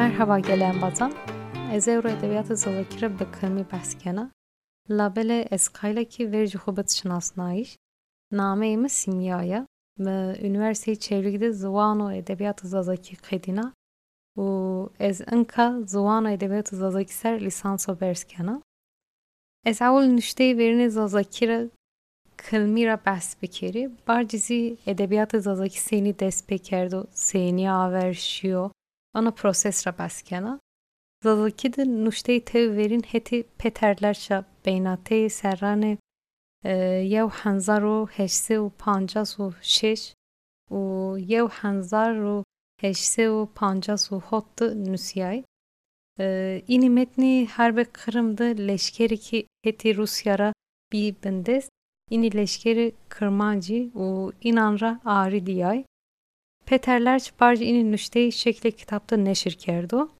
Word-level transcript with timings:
Merhaba 0.00 0.38
gelen 0.38 0.82
bazan. 0.82 1.12
Ez-Euro 1.72 2.08
Edebiyatı 2.08 2.56
Zavakir'e 2.56 3.20
bakırmı 3.20 3.66
baskena. 3.72 4.30
Labele 4.90 5.40
eskaylaki 5.40 6.32
verici 6.32 6.58
hubet 6.58 6.90
şınasnayiş. 6.90 7.76
Nameyimi 8.32 8.88
simyaya. 8.88 9.66
Üniversiteyi 10.42 10.98
çevrigide 10.98 11.52
Zuvano 11.52 12.12
Edebiyatı 12.12 12.68
Zazaki 12.68 13.16
Kedina. 13.16 13.72
U 14.36 14.88
ez 15.00 15.20
inka 15.20 15.80
Zuvano 15.86 16.28
Edebiyatı 16.28 16.76
Zazaki 16.76 17.14
ser 17.14 17.40
lisanso 17.40 18.00
berskena. 18.00 18.62
Ez 19.64 19.82
avul 19.82 20.02
nüşteyi 20.04 20.58
verini 20.58 20.90
Zazakir'e 20.90 21.68
kılmira 22.36 23.00
besbekeri. 23.06 23.90
Barcizi 24.08 24.76
Edebiyatı 24.86 25.40
Zazaki 25.40 25.80
seni 25.80 26.18
despekerdo, 26.18 27.06
seni 27.12 27.72
averşiyo. 27.72 28.70
Ana 29.14 29.30
proses 29.30 29.86
ra 29.86 29.98
baskena. 29.98 30.60
Zazaki 31.22 31.76
de 31.76 32.04
nuşteyi 32.04 32.44
tev 32.44 32.76
verin 32.76 33.02
heti 33.02 33.42
peterlerşa 33.58 34.44
beynateyi 34.66 35.30
serrane 35.30 35.98
e, 36.64 36.72
yev 37.14 37.28
hanzar 37.28 37.82
u 37.82 38.06
heşse 38.06 38.60
u 38.60 38.72
pancas 38.78 39.40
u 39.40 39.54
şeş 39.62 40.14
u 40.70 41.16
yev 41.18 41.48
hanzar 41.48 42.16
u 42.16 42.44
heşse 42.80 43.30
u 43.30 43.50
pancas 43.54 44.12
u 44.12 44.20
hottu 44.20 44.84
nüsyay. 44.84 45.44
E, 46.18 46.62
ini 46.68 46.90
metni 46.90 47.48
harbe 47.50 47.84
Kırım'da 47.84 48.44
leşkeri 48.44 49.18
ki 49.18 49.46
heti 49.62 49.96
Rusyara 49.96 50.52
bi 50.92 51.14
bindest. 51.24 51.70
İni 52.10 52.36
leşkeri 52.36 52.94
Kırmancı 53.08 53.90
u 53.94 54.32
inanra 54.42 55.00
ağrı 55.04 55.46
diyay. 55.46 55.84
Peter 56.70 57.00
Lerch 57.04 57.30
barj 57.40 57.62
inin 57.62 57.92
nüşteyi 57.92 58.32
şekli 58.32 58.72
kitapta 58.72 59.16
neşir 59.16 59.52
kerdu. 59.52 60.10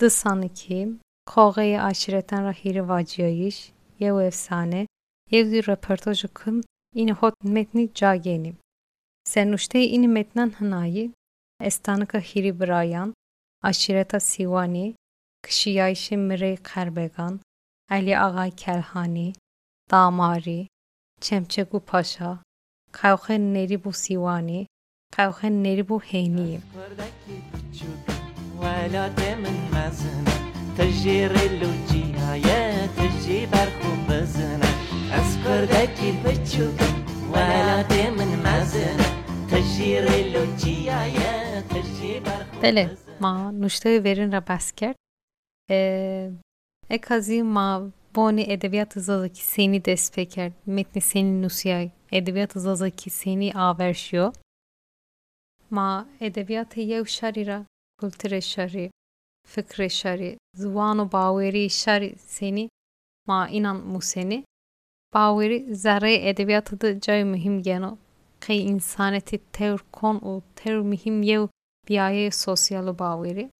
Dısan 0.00 0.48
ki, 0.48 0.88
kavgayı 1.24 1.82
aşireten 1.82 2.44
rahiri 2.44 2.88
vaciyayış, 2.88 3.72
yev 3.98 4.18
efsane, 4.18 4.86
yevdi 5.30 5.66
röportajı 5.66 6.28
kın, 6.28 6.64
ini 6.94 7.12
hot 7.12 7.34
metni 7.44 7.94
cageni. 7.94 8.54
Sen 9.24 9.52
nüşteyi 9.52 9.88
ini 9.88 10.08
metnen 10.08 10.50
hınayi, 10.50 11.12
estanıka 11.60 12.18
hiri 12.18 12.60
brayan, 12.60 13.14
aşireta 13.62 14.20
sivani, 14.20 14.94
kışiyayışı 15.42 16.18
mirey 16.18 16.56
kerbegan, 16.56 17.40
Ali 17.90 18.18
Ağa 18.18 18.50
Kelhani, 18.50 19.32
Damari, 19.90 20.68
Çemçegu 21.20 21.80
Paşa, 21.80 22.38
Kavhe 22.92 23.38
Neribu 23.38 23.92
Sivani, 23.92 24.66
سیوانی 25.15 25.31
قوخ 25.31 25.45
نری 25.45 25.83
بو 25.83 25.99
هینی 25.99 26.61
ولات 28.61 29.19
من 29.19 29.57
مزنه 29.73 30.33
تجیر 30.77 31.31
لوجی 31.31 32.11
های 32.11 32.43
تجی 32.87 33.45
برخون 33.45 34.05
بزنه 34.09 34.67
از 35.13 35.37
کردکی 35.43 36.11
بچوک 36.11 36.79
ولات 37.31 37.91
من 38.17 38.27
مزنه 38.45 39.05
تجیر 39.51 40.05
لوجی 40.05 40.89
های 40.89 41.15
تجی 41.69 42.19
برخون 42.19 42.61
بله 42.61 42.97
ما 43.21 43.51
نوشته 43.51 44.01
verin 44.05 44.33
را 44.33 44.39
بس 44.39 44.71
کرد 44.71 44.95
ekazi 46.89 47.43
ma 47.43 47.81
Boni 48.15 48.43
edebiyat 48.53 48.93
zazaki 48.93 49.43
seni 49.43 49.85
despeker, 49.85 50.51
metni 50.65 51.01
seni 51.01 51.41
nusiyay, 51.41 51.91
edebiyat 52.11 52.51
zazaki 52.51 53.09
seni 53.09 53.53
averşiyor. 53.53 54.33
Ma 55.70 56.08
edebiyat 56.20 56.76
yev 56.76 57.04
şarira, 57.04 57.66
kulture 58.00 58.40
şari, 58.40 58.90
fikre 59.46 59.88
şari, 59.88 60.38
zuvanu 60.54 61.12
baveri 61.12 61.70
şari 61.70 62.14
seni, 62.18 62.68
ma 63.26 63.48
inan 63.48 63.76
museni. 63.76 64.44
Baveri 65.14 65.74
zerre 65.74 66.28
edebiyatı 66.28 66.80
da 66.80 67.00
cay 67.00 67.24
mühim 67.24 67.62
geno. 67.62 67.98
Kay 68.40 68.64
insaneti 68.64 69.40
tevr 69.52 69.78
kon 69.92 70.16
u 70.16 70.42
tevr 70.56 70.80
mühim 70.80 71.22
yev 71.22 71.46
biyaye 71.88 72.30
sosyalı 72.30 72.98
baveri. 72.98 73.50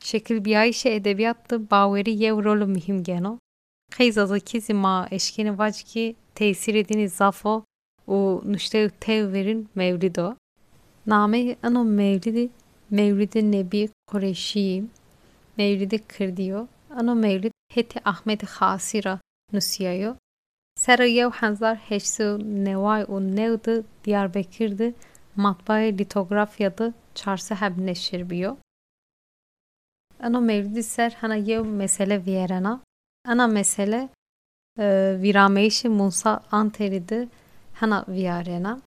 Şekil 0.00 0.44
biyayişe 0.44 0.90
edebiyatta 0.90 1.70
baveri 1.70 2.10
yev 2.22 2.44
rolü 2.44 2.66
mühim 2.66 3.02
geno. 3.02 3.38
Kayzadaki 3.90 4.74
ma 4.74 5.08
eşkini 5.10 5.58
vacki 5.58 6.16
tesir 6.34 6.74
edini 6.74 7.08
zafo 7.08 7.64
u 8.06 8.42
nuşte 8.44 8.90
tevverin 8.90 9.68
mevlido. 9.74 10.36
Name 11.06 11.56
ano 11.62 11.84
mevlidi 11.84 12.50
mevlidi 12.90 13.52
nebi 13.52 13.88
Kureşi 14.06 14.84
mevlidi 15.56 15.98
kırdiyo. 15.98 16.66
Ano 16.90 17.14
mevlid 17.14 17.52
heti 17.72 18.00
Ahmet 18.04 18.44
Hasira 18.44 19.20
nusiyayo. 19.52 20.16
Sera 20.74 21.04
yev 21.04 21.30
hanzar 21.30 21.76
heşsu 21.76 22.38
nevay 22.64 23.04
u 23.08 23.36
nevdi 23.36 23.84
Diyarbakır'dı 24.04 24.94
matbaaya 25.36 25.92
litografyada 25.92 26.92
çarşı 27.14 27.54
heb 27.54 27.78
neşir 27.78 28.30
biyo. 28.30 28.56
Ano 30.22 30.40
mevlidi 30.40 30.82
ser 30.82 31.10
hana 31.10 31.34
yev 31.34 31.64
mesele 31.64 32.26
vierena 32.26 32.80
ana 33.26 33.46
mesele 33.46 34.08
e, 34.78 35.16
virameişi 35.22 35.88
Musa 35.88 36.42
Anteri'de 36.52 37.28
hana 37.74 38.04
viarena. 38.08 38.80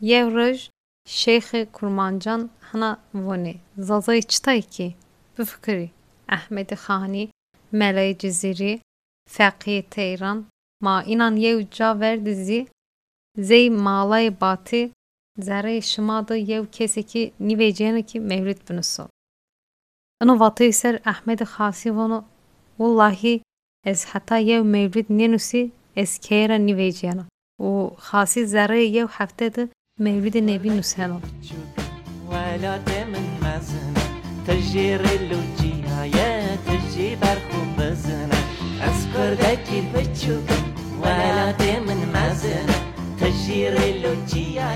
Yevroj 0.00 0.70
Şeyxi 1.10 1.68
Kurmancan 1.72 2.50
hana 2.60 2.98
vonê 3.14 3.54
zazayê 3.78 4.22
çitayîkî 4.22 4.94
bifikirî 5.38 5.90
Ehmedî 6.36 6.76
Xanî 6.84 7.24
Melayê 7.72 8.18
Cizîrî 8.18 8.80
Feqiyê 9.34 9.82
Teyran 9.90 10.38
ma 10.84 11.02
înan 11.12 11.36
yew 11.36 11.70
ca 11.76 12.00
verdî 12.00 12.34
zî 12.46 12.60
zey 13.38 13.66
malayê 13.68 14.40
batî 14.40 14.82
zereyê 15.46 15.82
şima 15.82 16.28
de 16.28 16.34
yew 16.34 16.70
kesekî 16.76 17.32
nîvêciyanekî 17.48 18.18
mewlîd 18.30 18.60
biniso. 18.68 19.04
Inu 20.22 20.34
vatayê 20.42 20.72
ser 20.72 20.94
Ehmedî 21.12 21.44
Xasî 21.54 21.90
vono 21.96 22.24
Wallahî 22.78 23.42
ez 23.84 24.00
heta 24.10 24.38
yew 24.50 24.62
mewlîd 24.74 25.08
nênûsî 25.18 25.62
ez 26.02 26.10
kêyera 26.26 26.58
nîvêciyana 26.68 27.24
û 27.66 27.70
Xasî 28.08 28.42
zereyê 28.54 28.88
yew 28.96 29.08
hefte 29.18 29.54
de 29.54 29.68
mevlidê 30.03 30.41
nevî 30.51 30.71
nûseno. 30.77 31.19
ولات 32.31 32.89
من 33.11 33.27
مزنه 33.45 34.03
تجیر 34.47 35.01
لوجیه 35.29 36.31
تجی 36.67 37.09
برخو 37.23 37.61
بزنه 37.77 38.39
از 38.87 38.99
کردکی 39.13 39.79
بچوک 39.93 40.47
ولات 41.03 41.61
من 41.87 42.01
مزنه 42.15 42.77
تجیر 43.19 43.75
لوجیه 44.03 44.71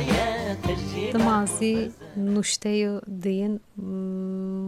تجی 0.65 1.05
Dimazi 1.13 1.91
nuşteyo 2.35 3.01
deyin 3.23 3.53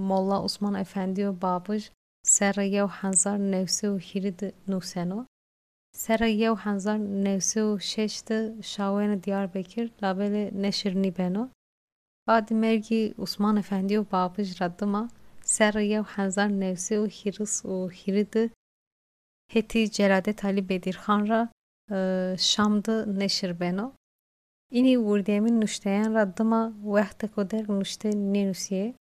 Molla 0.10 0.38
Osman 0.48 0.76
Efendi 0.76 1.28
و 1.28 1.34
Babış 1.42 1.92
Sera 2.24 2.64
yew 2.64 2.90
hezar 3.02 3.38
newsê 3.54 3.88
û 3.94 4.00
hîrî 4.08 4.40
di 4.40 4.50
nûseno. 5.96 5.96
Sera 5.96 6.26
yew 6.28 6.56
hezar 6.56 6.98
newsê 6.98 7.62
û 7.62 7.80
şeş 7.80 8.30
de 8.30 8.54
şawêna 8.62 9.24
Diyarbekir 9.24 9.92
labelê 10.02 10.62
neşirînî 10.62 11.18
beno. 11.18 11.50
Badî 12.28 12.54
mergî 12.54 13.14
Osman 13.18 13.58
Efendi 13.58 13.94
û 13.94 14.12
Babij 14.12 14.62
ra 14.62 14.80
dima 14.80 15.10
sera 15.44 15.82
yew 15.82 16.22
hezar 16.22 16.50
newsê 16.50 16.96
û 16.98 17.08
hîris 17.10 17.66
û 17.66 17.92
hîrî 17.92 18.26
di 18.34 18.50
hetî 19.54 19.84
Celadê 19.86 20.34
Talî 20.34 20.70
Bedîrxan 20.70 21.28
ra 21.30 21.50
Şam 22.38 22.84
di 22.86 23.20
neşir 23.20 23.60
beno. 23.60 23.92
Înî 24.72 24.96
wurdiyemîn 24.96 25.62
nûşteyan 25.62 26.14
ra 26.14 26.38
dima 26.38 26.74
wexte 26.84 27.28
ku 27.28 27.50
derg 27.52 27.70
nûşte 27.70 28.10
nênûsiye. 28.34 28.94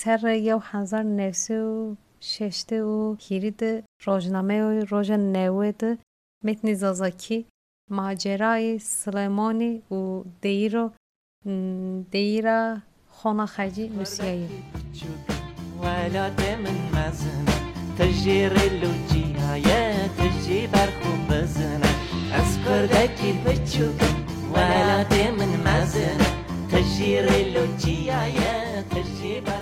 سر 0.00 0.22
یو 0.48 0.58
هزار 0.58 1.02
نوسی 1.02 1.58
و 1.58 1.96
ششته 2.24 2.82
و 2.84 3.16
هیرید 3.20 3.84
روزنامه 4.04 4.62
و 4.62 4.84
روز 4.90 5.10
نوید 5.10 5.98
متن 6.44 6.74
زازاکی 6.74 7.46
ماجرای 7.90 8.78
سلیمانی 8.78 9.78
و 9.78 10.22
دیرو 10.40 10.90
دیرا 12.10 12.76
خونه 13.08 13.46
خجی 13.46 13.88
نوسیایی 13.88 14.48
ولات 15.82 16.40
من 16.58 16.98
مزنه 16.98 17.54
تجیر 17.98 18.52
لوجیه 18.52 20.08
تجی 20.18 20.66
برخو 20.66 21.10
بزنه 21.30 21.90
از 22.32 22.58
کردکی 22.64 23.32
بچوک 23.32 24.00
ولات 24.54 25.12
من 25.12 25.56
مزنه 25.66 26.26
تجیر 26.72 27.26
لوجیه 27.54 28.60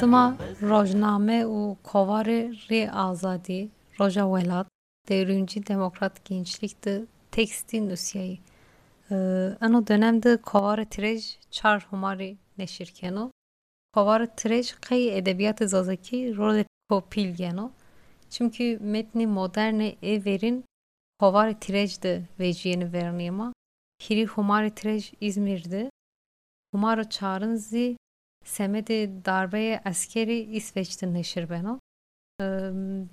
Tıma 0.00 0.36
rojname 0.69 1.47
u 1.47 1.77
kovarı 1.83 2.53
ri 2.69 2.91
azadi 2.91 3.69
roja 3.99 4.35
velat 4.35 4.67
devrimci 5.09 5.67
demokrat 5.67 6.25
gençlikti 6.25 7.05
tekstil 7.31 7.81
nusyayı. 7.81 8.37
Ano 9.61 9.87
dönemde 9.87 10.37
kovarı 10.37 10.85
tirej 10.85 11.37
çar 11.51 11.87
humari 11.89 12.37
neşirkeno 12.57 13.31
Havar 13.93 14.35
trej 14.35 14.73
qey 14.81 15.17
edebiyat 15.17 15.59
zazaki 15.59 16.37
rol 16.37 16.63
kopil 16.89 17.35
geno. 17.35 17.71
Çünkü 18.29 18.79
metni 18.81 19.27
moderne 19.27 19.95
everin 20.01 20.65
havar 21.19 21.59
trejdi 21.59 22.29
veciyeni 22.39 22.93
verniyema. 22.93 23.53
Hiri 24.09 24.25
humar 24.25 24.69
trej 24.75 25.13
İzmir'di. 25.21 25.89
Semedi 28.43 29.25
darbe 29.25 29.81
askeri 29.85 30.39
İsveç'te 30.39 31.13
neşir 31.13 31.49
beno. 31.49 31.79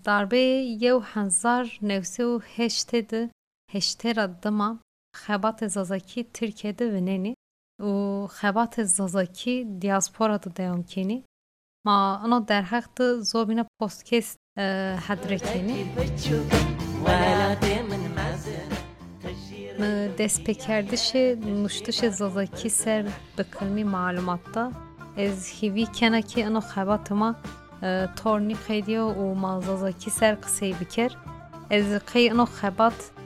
darbe 0.05 0.38
yew 0.85 1.00
henzar 1.15 1.79
nevse 1.82 2.23
û 2.23 2.43
heştê 2.56 3.11
di 3.11 3.31
heştêra 3.73 4.43
dima 4.43 4.79
xebatê 5.15 5.69
zazakî 5.69 6.21
Tirkiyeyê 6.35 6.87
vinênî 6.94 7.35
û 7.81 7.91
xebatê 8.38 8.85
zazakî 8.85 9.67
diaspora 9.82 10.43
di 10.43 10.56
deyankînî 10.56 11.25
ma 11.85 12.19
ana 12.25 12.49
derheq 12.49 12.87
di 12.97 13.25
zobîna 13.25 13.65
podcast 13.79 14.38
hedrekînî 15.06 15.79
destpêkerdişê 20.19 21.25
nûştişê 21.62 22.11
zazakî 22.11 22.71
ser 22.71 23.06
bikirnî 23.38 23.85
malumatta. 23.85 24.73
kenekî 24.73 24.90
از 25.17 25.49
هیوی 25.49 25.87
کنه 25.87 26.23
که 26.23 26.43
اونو 26.45 26.61
ezhivi 26.61 26.65
kenaki 26.65 26.75
xebatıma 26.75 28.55
خیدی 28.67 28.97
و 28.97 29.35
û 29.89 29.93
کی 29.99 30.11
سر 30.11 30.35
قصه 30.35 30.73
بکر 30.73 31.11
از 31.71 31.85
قی 32.12 32.31
ino 32.31 32.47
xebat 32.47 33.21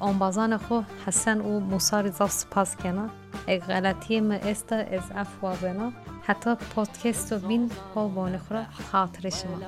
آنبازان 0.00 0.56
خو 0.56 0.80
حسن 1.06 1.40
و 1.40 1.60
موسا 1.60 2.10
زاف 2.10 2.30
سپاس 2.30 2.76
کنه 2.76 3.10
اگه 3.46 3.58
غلطی 3.58 4.20
ما 4.20 4.34
است 4.34 4.72
از 4.72 5.02
افوا 5.16 5.54
بنا 5.54 5.92
حتی 6.22 6.54
پادکست 6.54 7.32
و 7.32 7.38
بین 7.38 7.70
با 7.94 8.30
خورا 8.48 8.64
خاطر 8.92 9.30
شما 9.30 9.58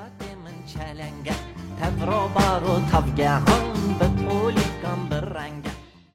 تبرو 1.80 2.28
بارو 2.28 2.80
تفگه 2.92 3.28
هم 3.28 3.44
به 3.98 4.06
طولی 4.06 4.62
کم 4.82 5.08
برنگ 5.10 5.69